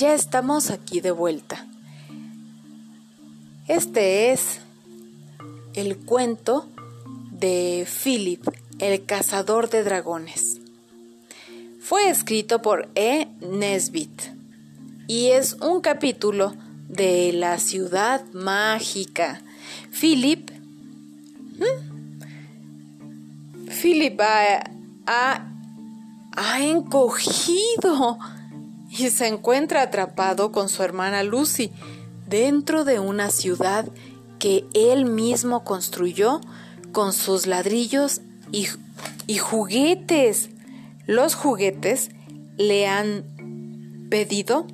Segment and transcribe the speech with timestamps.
[0.00, 1.66] ya estamos aquí de vuelta.
[3.68, 4.60] Este es
[5.74, 6.66] el cuento
[7.32, 8.42] de Philip,
[8.78, 10.58] el cazador de dragones.
[11.82, 13.28] Fue escrito por E.
[13.42, 14.22] Nesbit
[15.06, 16.54] y es un capítulo
[16.88, 19.42] de La ciudad mágica.
[19.90, 20.50] Philip
[23.68, 25.46] Philip ha,
[26.36, 28.18] ha encogido
[28.90, 31.70] y se encuentra atrapado con su hermana Lucy
[32.28, 33.86] dentro de una ciudad
[34.40, 36.40] que él mismo construyó
[36.92, 38.66] con sus ladrillos y,
[39.28, 40.50] y juguetes.
[41.06, 42.10] Los juguetes
[42.56, 43.24] le han
[44.10, 44.66] pedido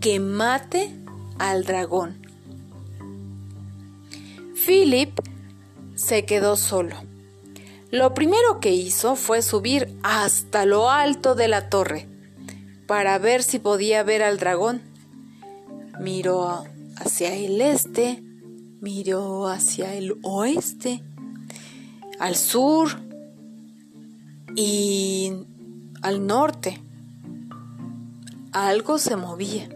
[0.00, 0.94] que mate
[1.38, 2.24] al dragón.
[4.64, 5.18] Philip
[5.96, 6.94] se quedó solo.
[7.90, 12.07] Lo primero que hizo fue subir hasta lo alto de la torre
[12.88, 14.80] para ver si podía ver al dragón.
[16.00, 16.64] Miró
[16.96, 18.22] hacia el este,
[18.80, 21.04] miró hacia el oeste,
[22.18, 22.88] al sur
[24.56, 25.32] y
[26.00, 26.82] al norte.
[28.52, 29.68] Algo se movía,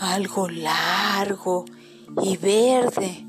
[0.00, 1.66] algo largo
[2.20, 3.24] y verde.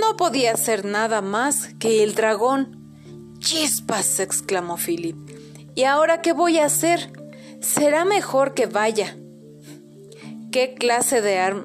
[0.00, 3.36] No podía ser nada más que el dragón.
[3.38, 5.43] Chispas, exclamó Philip.
[5.74, 7.10] ¿Y ahora qué voy a hacer?
[7.60, 9.16] Será mejor que vaya.
[10.52, 11.62] ¿Qué clase de,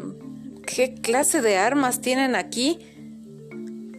[0.65, 2.79] ¿Qué clase de armas tienen aquí?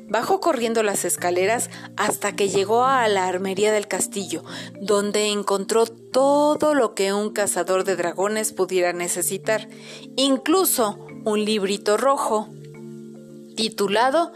[0.09, 4.43] Bajó corriendo las escaleras hasta que llegó a la armería del castillo,
[4.81, 9.69] donde encontró todo lo que un cazador de dragones pudiera necesitar,
[10.17, 12.49] incluso un librito rojo
[13.55, 14.33] titulado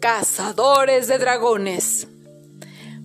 [0.00, 2.08] Cazadores de Dragones.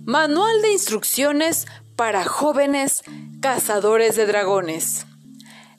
[0.06, 1.66] Manual de instrucciones
[1.96, 3.02] para jóvenes
[3.40, 5.06] cazadores de dragones.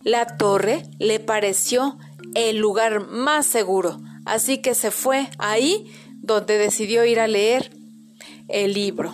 [0.03, 1.97] La torre le pareció
[2.33, 5.91] el lugar más seguro, así que se fue ahí
[6.21, 7.71] donde decidió ir a leer
[8.47, 9.13] el libro.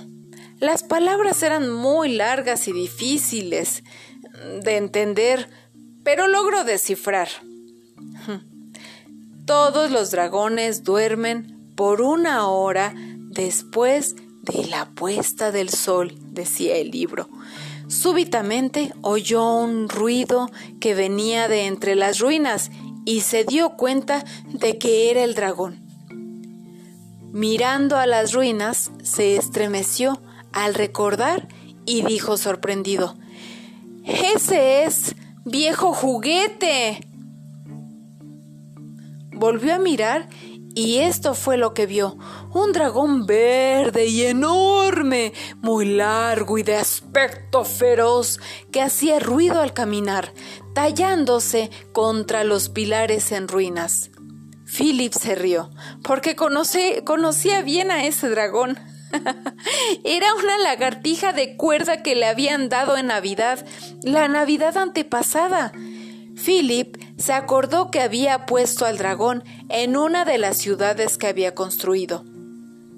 [0.60, 3.84] Las palabras eran muy largas y difíciles
[4.64, 5.50] de entender,
[6.04, 7.28] pero logró descifrar.
[9.46, 16.92] Todos los dragones duermen por una hora después de la puesta del sol, decía el
[16.92, 17.30] libro.
[17.88, 20.50] Súbitamente oyó un ruido
[20.80, 22.70] que venía de entre las ruinas
[23.06, 25.80] y se dio cuenta de que era el dragón.
[27.32, 30.22] Mirando a las ruinas, se estremeció
[30.52, 31.48] al recordar
[31.86, 33.16] y dijo sorprendido,
[34.06, 35.16] Ese es
[35.46, 37.08] viejo juguete.
[39.32, 40.30] Volvió a mirar
[40.76, 42.18] y esto fue lo que vio.
[42.54, 48.40] Un dragón verde y enorme, muy largo y de aspecto feroz,
[48.72, 50.34] que hacía ruido al caminar,
[50.74, 54.10] tallándose contra los pilares en ruinas.
[54.66, 55.70] Philip se rió,
[56.04, 58.80] porque conocía bien a ese dragón.
[60.04, 63.64] Era una lagartija de cuerda que le habían dado en Navidad,
[64.02, 65.72] la Navidad antepasada.
[66.44, 71.54] Philip se acordó que había puesto al dragón en una de las ciudades que había
[71.54, 72.24] construido.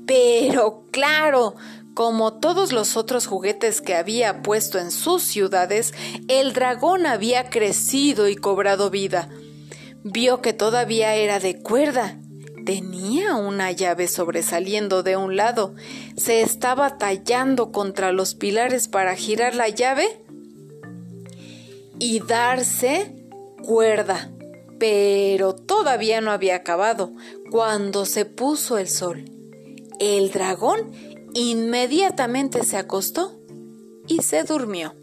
[0.06, 1.56] Pero, claro,
[1.94, 5.94] como todos los otros juguetes que había puesto en sus ciudades,
[6.28, 9.30] el dragón había crecido y cobrado vida.
[10.04, 12.20] Vio que todavía era de cuerda.
[12.66, 15.76] Tenía una llave sobresaliendo de un lado.
[16.18, 20.24] Se estaba tallando contra los pilares para girar la llave
[21.98, 23.25] y darse
[23.66, 24.30] cuerda,
[24.80, 27.12] pero todavía no había acabado
[27.50, 29.26] cuando se puso el sol.
[30.00, 30.92] El dragón
[31.34, 33.40] inmediatamente se acostó
[34.08, 34.96] y se durmió.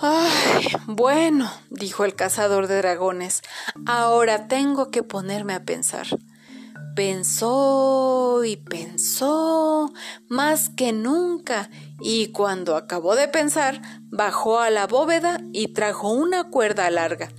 [0.00, 3.42] Ay, bueno, dijo el cazador de dragones,
[3.86, 6.06] ahora tengo que ponerme a pensar.
[6.94, 9.92] Pensó y pensó
[10.28, 11.70] más que nunca
[12.00, 17.30] y cuando acabó de pensar, bajó a la bóveda y trajo una cuerda larga.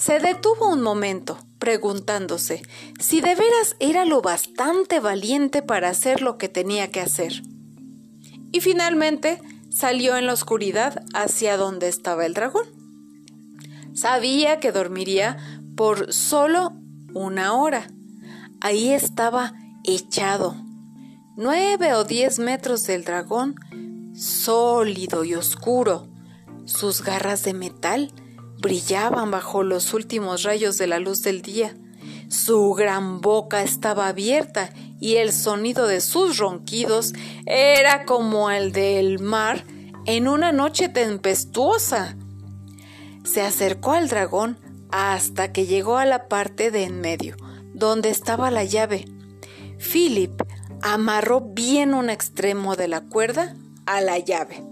[0.00, 2.62] Se detuvo un momento, preguntándose
[3.00, 7.42] si de veras era lo bastante valiente para hacer lo que tenía que hacer.
[8.52, 9.40] Y finalmente
[9.70, 12.66] salió en la oscuridad hacia donde estaba el dragón.
[13.94, 15.36] Sabía que dormiría
[15.76, 16.72] por solo
[17.12, 17.88] una hora.
[18.64, 19.52] Ahí estaba
[19.82, 20.56] echado,
[21.36, 23.56] nueve o diez metros del dragón,
[24.16, 26.08] sólido y oscuro.
[26.64, 28.10] Sus garras de metal
[28.62, 31.76] brillaban bajo los últimos rayos de la luz del día.
[32.30, 37.12] Su gran boca estaba abierta y el sonido de sus ronquidos
[37.44, 39.66] era como el del mar
[40.06, 42.16] en una noche tempestuosa.
[43.24, 44.58] se acercó al dragón
[44.90, 47.36] hasta que llegó a la parte de en medio,
[47.74, 49.04] donde estaba la llave.
[49.78, 50.40] Philip
[50.80, 53.54] amarró bien un extremo de la cuerda
[53.86, 54.64] a la llave.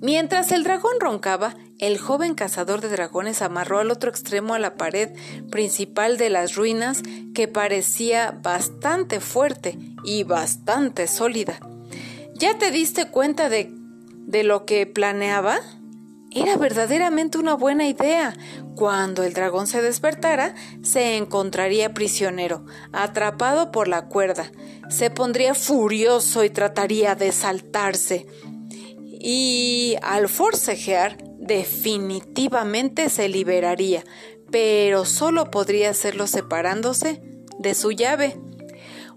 [0.00, 4.76] Mientras el dragón roncaba, el joven cazador de dragones amarró al otro extremo a la
[4.76, 5.10] pared
[5.50, 7.02] principal de las ruinas
[7.34, 11.58] que parecía bastante fuerte y bastante sólida.
[12.34, 13.72] ¿Ya te diste cuenta de,
[14.26, 15.58] de lo que planeaba?
[16.34, 18.34] Era verdaderamente una buena idea.
[18.74, 24.50] Cuando el dragón se despertara, se encontraría prisionero, atrapado por la cuerda.
[24.90, 28.26] Se pondría furioso y trataría de saltarse.
[29.20, 34.02] Y al forcejear, definitivamente se liberaría,
[34.50, 37.22] pero solo podría hacerlo separándose
[37.60, 38.36] de su llave.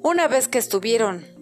[0.04, 1.37] Una vez que estuvieron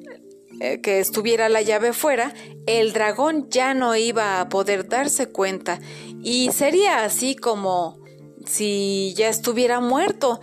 [0.60, 2.34] eh, que estuviera la llave fuera,
[2.66, 5.80] el dragón ya no iba a poder darse cuenta
[6.24, 8.00] y sería así como
[8.46, 10.40] si ya estuviera muerto.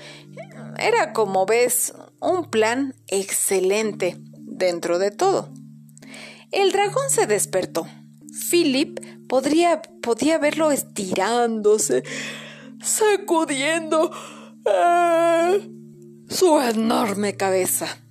[0.79, 5.49] Era, como ves, un plan excelente dentro de todo.
[6.51, 7.87] El dragón se despertó.
[8.51, 12.03] Philip podía verlo estirándose,
[12.83, 14.11] sacudiendo
[14.67, 15.71] eh,
[16.29, 18.03] su enorme cabeza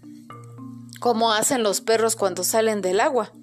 [1.02, 3.34] como hacen los perros cuando salen del agua.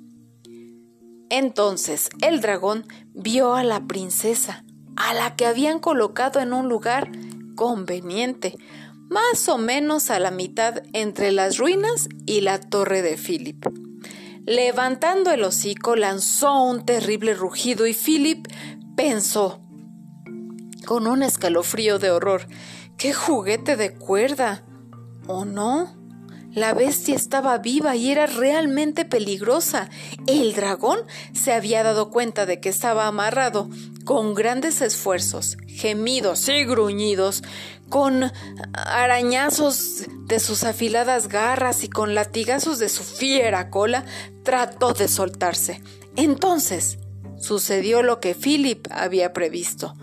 [1.29, 4.65] Entonces el dragón vio a la princesa,
[4.97, 7.11] a la que habían colocado en un lugar
[7.57, 8.57] conveniente,
[9.09, 13.67] más o menos a la mitad entre las ruinas y la torre de Philip.
[14.47, 18.47] Levantando el hocico, lanzó un terrible rugido y Philip
[18.97, 19.61] pensó,
[20.87, 22.47] con un escalofrío de horror,
[22.97, 24.65] ¡qué juguete de cuerda!
[25.27, 25.98] ¿O no?
[26.53, 29.91] La bestia estaba viva y era realmente peligrosa.
[30.27, 31.01] El dragón
[31.33, 33.69] se había dado cuenta de que estaba amarrado
[34.05, 37.43] con grandes esfuerzos, gemidos y gruñidos,
[37.89, 38.33] con
[38.73, 44.05] arañazos de sus afiladas garras y con latigazos de su fiera cola,
[44.43, 45.83] trató de soltarse.
[46.17, 46.99] Entonces
[47.39, 49.95] sucedió lo que Philip había previsto.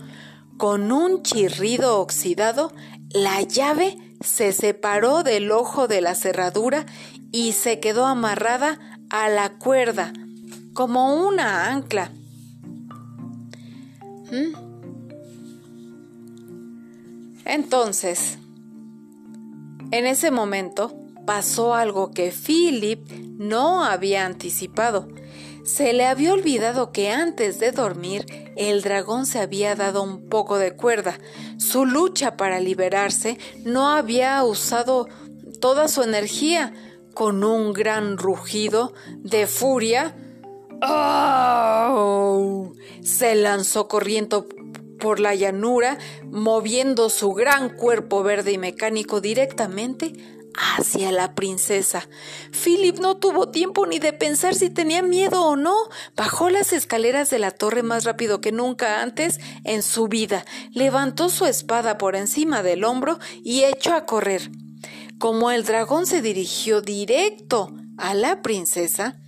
[0.56, 2.72] Con un chirrido oxidado,
[3.10, 6.86] la llave se separó del ojo de la cerradura
[7.32, 8.78] y se quedó amarrada
[9.10, 10.12] a la cuerda,
[10.74, 12.10] como una ancla.
[14.30, 14.66] ¿Mm?
[17.44, 18.38] Entonces,
[19.92, 20.96] en ese momento
[21.26, 23.08] pasó algo que Philip
[23.38, 25.08] no había anticipado.
[25.66, 28.24] Se le había olvidado que antes de dormir
[28.54, 31.18] el dragón se había dado un poco de cuerda.
[31.58, 35.08] Su lucha para liberarse no había usado
[35.60, 36.72] toda su energía.
[37.14, 40.14] Con un gran rugido de furia,
[43.02, 44.46] se lanzó corriendo
[45.00, 45.98] por la llanura,
[46.30, 50.12] moviendo su gran cuerpo verde y mecánico directamente
[50.56, 52.08] hacia la princesa.
[52.50, 55.74] Philip no tuvo tiempo ni de pensar si tenía miedo o no.
[56.14, 61.28] Bajó las escaleras de la torre más rápido que nunca antes en su vida, levantó
[61.28, 64.50] su espada por encima del hombro y echó a correr.
[65.18, 69.18] Como el dragón se dirigió directo a la princesa,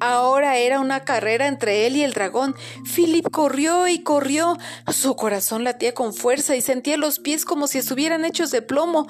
[0.00, 2.54] Ahora era una carrera entre él y el dragón.
[2.94, 4.56] Philip corrió y corrió.
[4.92, 9.08] Su corazón latía con fuerza y sentía los pies como si estuvieran hechos de plomo,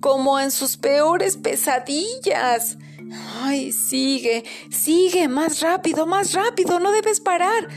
[0.00, 2.78] como en sus peores pesadillas.
[3.42, 7.68] Ay, sigue, sigue, más rápido, más rápido, no debes parar.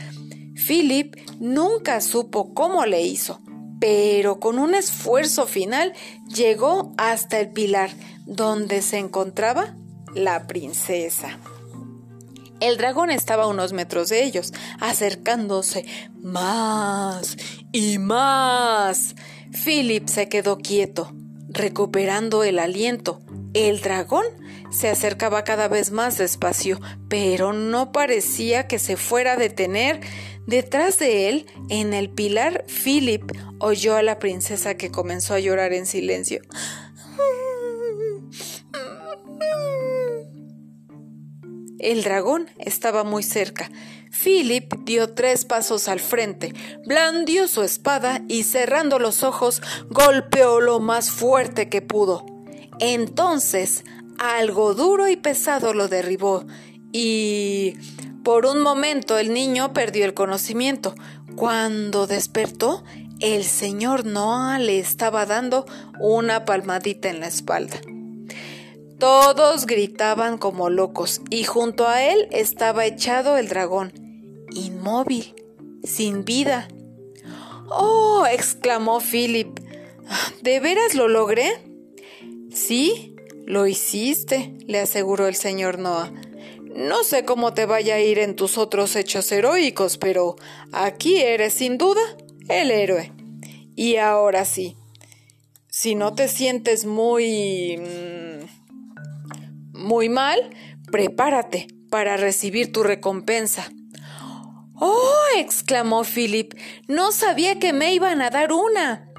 [0.54, 3.40] Philip nunca supo cómo le hizo,
[3.80, 5.92] pero con un esfuerzo final
[6.28, 7.90] llegó hasta el pilar
[8.26, 9.74] donde se encontraba
[10.14, 11.38] la princesa.
[12.64, 15.84] El dragón estaba a unos metros de ellos, acercándose
[16.16, 17.36] más
[17.72, 19.16] y más.
[19.52, 21.12] Philip se quedó quieto,
[21.50, 23.20] recuperando el aliento.
[23.52, 24.24] El dragón
[24.70, 26.80] se acercaba cada vez más despacio,
[27.10, 30.00] pero no parecía que se fuera a detener.
[30.46, 35.74] Detrás de él, en el pilar, Philip oyó a la princesa que comenzó a llorar
[35.74, 36.40] en silencio.
[41.84, 43.70] El dragón estaba muy cerca.
[44.10, 46.54] Philip dio tres pasos al frente,
[46.86, 49.60] blandió su espada y cerrando los ojos
[49.90, 52.24] golpeó lo más fuerte que pudo.
[52.78, 53.84] Entonces
[54.18, 56.46] algo duro y pesado lo derribó
[56.90, 57.74] y
[58.22, 60.94] por un momento el niño perdió el conocimiento.
[61.36, 62.82] Cuando despertó,
[63.20, 65.66] el señor Noah le estaba dando
[66.00, 67.78] una palmadita en la espalda.
[68.98, 73.92] Todos gritaban como locos y junto a él estaba echado el dragón,
[74.52, 75.34] inmóvil,
[75.82, 76.68] sin vida,
[77.68, 79.58] Oh, exclamó Philip.
[80.42, 81.60] ¿De veras lo logré?
[82.52, 86.12] Sí, lo hiciste, le aseguró el señor Noah.
[86.62, 90.36] No sé cómo te vaya a ir en tus otros hechos heroicos, pero
[90.72, 92.02] aquí eres sin duda
[92.48, 93.12] el héroe.
[93.76, 94.76] Y ahora sí,
[95.68, 97.80] si no te sientes muy...
[99.84, 100.38] Muy mal,
[100.90, 103.70] prepárate para recibir tu recompensa.
[104.76, 105.12] ¡Oh!
[105.36, 106.54] exclamó Philip.
[106.88, 109.10] No sabía que me iban a dar una.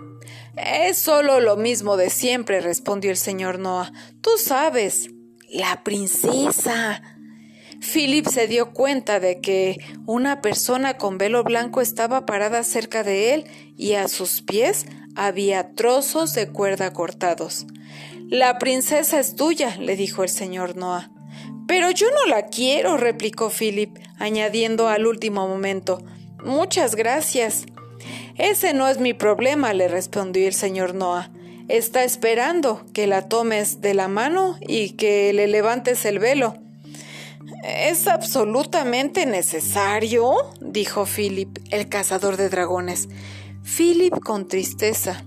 [0.58, 3.92] Es solo lo mismo de siempre, respondió el señor Noah.
[4.22, 5.10] Tú sabes,
[5.50, 7.00] la princesa.
[7.80, 13.36] Philip se dio cuenta de que una persona con velo blanco estaba parada cerca de
[13.36, 13.46] él
[13.78, 17.68] y a sus pies había trozos de cuerda cortados.
[18.30, 21.12] La princesa es tuya, le dijo el señor Noah.
[21.68, 26.00] Pero yo no la quiero, replicó Philip, añadiendo al último momento
[26.46, 27.66] Muchas gracias.
[28.38, 31.32] Ese no es mi problema, le respondió el señor Noah.
[31.70, 36.56] Está esperando que la tomes de la mano y que le levantes el velo.
[37.64, 40.36] ¿Es absolutamente necesario?
[40.62, 43.10] dijo Philip, el cazador de dragones.
[43.64, 45.26] Philip con tristeza.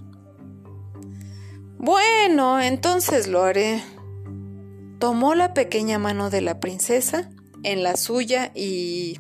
[1.79, 3.85] Bueno, entonces lo haré.
[4.99, 7.31] Tomó la pequeña mano de la princesa
[7.63, 9.17] en la suya y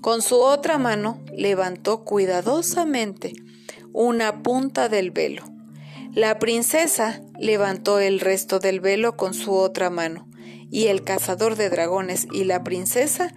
[0.00, 3.32] con su otra mano levantó cuidadosamente
[3.92, 5.44] una punta del velo.
[6.12, 10.28] La princesa levantó el resto del velo con su otra mano
[10.72, 13.32] y el cazador de dragones y la princesa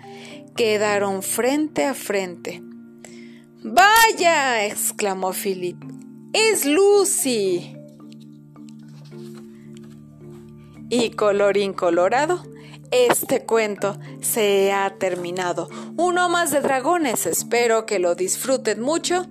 [0.56, 2.64] quedaron frente a frente.
[3.64, 4.66] ¡Vaya!
[4.66, 5.78] exclamó Philip.
[6.34, 7.77] ¡Es Lucy!
[10.90, 12.44] Y colorín colorado,
[12.92, 15.70] este cuento se ha terminado.
[15.98, 17.26] Uno más de dragones.
[17.26, 19.28] Espero que lo disfruten mucho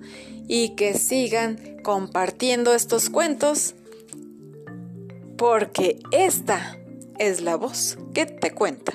[0.47, 3.75] y que sigan compartiendo estos cuentos
[5.37, 6.77] porque esta
[7.19, 8.93] es la voz que te cuenta.